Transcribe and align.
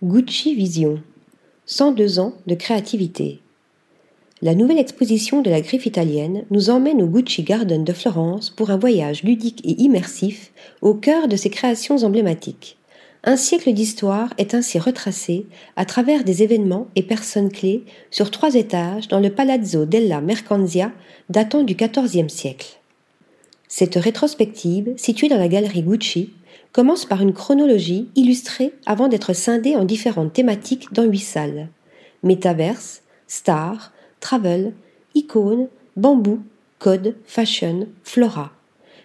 Gucci 0.00 0.54
Vision 0.54 1.02
102 1.66 2.20
ans 2.20 2.34
de 2.46 2.54
créativité. 2.54 3.40
La 4.42 4.54
nouvelle 4.54 4.78
exposition 4.78 5.42
de 5.42 5.50
la 5.50 5.60
griffe 5.60 5.86
italienne 5.86 6.44
nous 6.52 6.70
emmène 6.70 7.02
au 7.02 7.08
Gucci 7.08 7.42
Garden 7.42 7.82
de 7.82 7.92
Florence 7.92 8.48
pour 8.50 8.70
un 8.70 8.76
voyage 8.76 9.24
ludique 9.24 9.60
et 9.64 9.82
immersif 9.82 10.52
au 10.82 10.94
cœur 10.94 11.26
de 11.26 11.34
ses 11.34 11.50
créations 11.50 12.04
emblématiques. 12.04 12.78
Un 13.24 13.36
siècle 13.36 13.72
d'histoire 13.72 14.32
est 14.38 14.54
ainsi 14.54 14.78
retracé 14.78 15.46
à 15.74 15.84
travers 15.84 16.22
des 16.22 16.44
événements 16.44 16.86
et 16.94 17.02
personnes 17.02 17.50
clés 17.50 17.82
sur 18.12 18.30
trois 18.30 18.54
étages 18.54 19.08
dans 19.08 19.18
le 19.18 19.30
Palazzo 19.30 19.84
della 19.84 20.20
Mercanzia 20.20 20.92
datant 21.28 21.64
du 21.64 21.74
XIVe 21.74 22.28
siècle. 22.28 22.78
Cette 23.66 23.96
rétrospective, 23.96 24.94
située 24.96 25.28
dans 25.28 25.38
la 25.38 25.48
galerie 25.48 25.82
Gucci, 25.82 26.30
commence 26.72 27.04
par 27.04 27.22
une 27.22 27.32
chronologie 27.32 28.08
illustrée 28.14 28.72
avant 28.86 29.08
d'être 29.08 29.32
scindée 29.32 29.76
en 29.76 29.84
différentes 29.84 30.32
thématiques 30.32 30.92
dans 30.92 31.04
huit 31.04 31.18
salles. 31.18 31.68
Métaverse, 32.22 33.02
star, 33.26 33.92
travel, 34.20 34.72
icône, 35.14 35.68
bambou, 35.96 36.40
code, 36.78 37.16
fashion, 37.24 37.88
flora. 38.02 38.52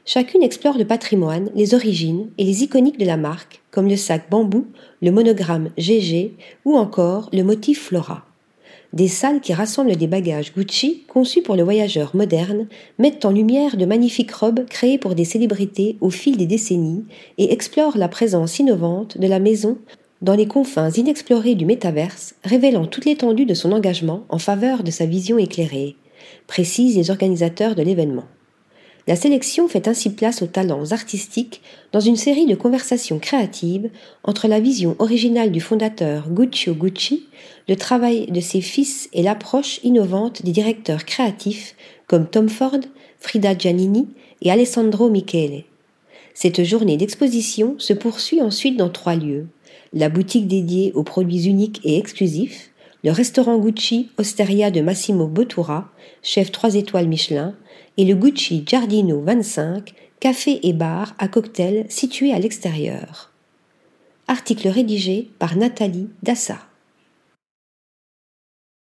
Chacune 0.05 0.43
explore 0.43 0.77
le 0.77 0.85
patrimoine, 0.85 1.49
les 1.55 1.73
origines 1.73 2.29
et 2.37 2.43
les 2.43 2.63
iconiques 2.63 2.99
de 2.99 3.05
la 3.05 3.17
marque, 3.17 3.61
comme 3.71 3.87
le 3.87 3.95
sac 3.95 4.29
bambou, 4.29 4.67
le 5.01 5.11
monogramme 5.11 5.69
GG 5.77 6.35
ou 6.65 6.75
encore 6.75 7.29
le 7.31 7.43
motif 7.43 7.85
flora. 7.85 8.25
Des 8.93 9.07
salles 9.07 9.41
qui 9.41 9.53
rassemblent 9.53 9.95
des 9.95 10.05
bagages 10.05 10.53
Gucci 10.53 11.03
conçus 11.07 11.41
pour 11.41 11.55
le 11.55 11.63
voyageur 11.63 12.15
moderne 12.15 12.67
mettent 12.99 13.25
en 13.25 13.31
lumière 13.31 13.75
de 13.75 13.85
magnifiques 13.85 14.31
robes 14.31 14.65
créées 14.69 14.99
pour 14.99 15.15
des 15.15 15.25
célébrités 15.25 15.97
au 15.99 16.11
fil 16.11 16.37
des 16.37 16.45
décennies 16.45 17.03
et 17.39 17.51
explorent 17.51 17.97
la 17.97 18.07
présence 18.07 18.59
innovante 18.59 19.17
de 19.17 19.25
la 19.25 19.39
maison 19.39 19.79
dans 20.21 20.35
les 20.35 20.47
confins 20.47 20.91
inexplorés 20.91 21.55
du 21.55 21.65
métaverse, 21.65 22.35
révélant 22.43 22.85
toute 22.85 23.05
l'étendue 23.05 23.47
de 23.47 23.55
son 23.55 23.71
engagement 23.71 24.25
en 24.29 24.37
faveur 24.37 24.83
de 24.83 24.91
sa 24.91 25.07
vision 25.07 25.39
éclairée, 25.39 25.95
précisent 26.45 26.95
les 26.95 27.09
organisateurs 27.09 27.73
de 27.73 27.81
l'événement. 27.81 28.25
La 29.05 29.17
sélection 29.17 29.67
fait 29.67 29.89
ainsi 29.89 30.11
place 30.11 30.41
aux 30.41 30.47
talents 30.47 30.91
artistiques 30.91 31.61
dans 31.91 31.99
une 31.99 32.15
série 32.15 32.45
de 32.45 32.55
conversations 32.55 33.19
créatives 33.19 33.89
entre 34.23 34.47
la 34.47 34.61
vision 34.61 34.95
originale 34.99 35.51
du 35.51 35.59
fondateur 35.59 36.29
Guccio 36.29 36.73
Gucci, 36.73 37.27
le 37.67 37.75
travail 37.75 38.27
de 38.27 38.39
ses 38.39 38.61
fils 38.61 39.09
et 39.11 39.21
l'approche 39.21 39.81
innovante 39.83 40.43
des 40.43 40.53
directeurs 40.53 41.03
créatifs 41.03 41.75
comme 42.07 42.29
Tom 42.29 42.47
Ford, 42.47 42.79
Frida 43.19 43.57
Giannini 43.57 44.07
et 44.41 44.51
Alessandro 44.51 45.09
Michele. 45.09 45.63
Cette 46.33 46.63
journée 46.63 46.95
d'exposition 46.95 47.75
se 47.79 47.93
poursuit 47.93 48.41
ensuite 48.41 48.77
dans 48.77 48.89
trois 48.89 49.15
lieux. 49.15 49.47
La 49.91 50.09
boutique 50.09 50.47
dédiée 50.47 50.93
aux 50.93 51.03
produits 51.03 51.45
uniques 51.45 51.81
et 51.83 51.97
exclusifs, 51.97 52.71
le 53.03 53.11
restaurant 53.11 53.57
Gucci 53.57 54.09
Osteria 54.17 54.71
de 54.71 54.81
Massimo 54.81 55.27
Bottura, 55.27 55.91
chef 56.21 56.51
3 56.51 56.75
étoiles 56.75 57.07
Michelin, 57.07 57.55
et 57.97 58.05
le 58.05 58.15
Gucci 58.15 58.63
Giardino 58.65 59.21
25, 59.21 59.93
café 60.19 60.65
et 60.65 60.73
bar 60.73 61.13
à 61.19 61.27
cocktail 61.27 61.85
situé 61.89 62.33
à 62.33 62.39
l'extérieur. 62.39 63.31
Article 64.27 64.69
rédigé 64.69 65.29
par 65.37 65.57
Nathalie 65.57 66.09
Dassa. 66.23 66.59